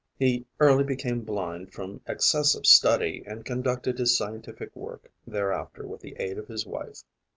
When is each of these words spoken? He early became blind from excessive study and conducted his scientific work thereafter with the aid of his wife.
He 0.17 0.47
early 0.59 0.83
became 0.83 1.21
blind 1.21 1.73
from 1.73 2.01
excessive 2.07 2.65
study 2.65 3.23
and 3.27 3.45
conducted 3.45 3.99
his 3.99 4.17
scientific 4.17 4.75
work 4.75 5.11
thereafter 5.27 5.85
with 5.85 6.01
the 6.01 6.15
aid 6.17 6.39
of 6.39 6.47
his 6.47 6.65
wife. 6.65 7.03